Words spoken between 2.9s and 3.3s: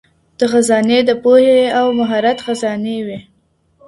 وې.